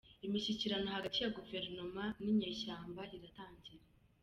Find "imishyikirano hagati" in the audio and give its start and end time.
0.25-1.17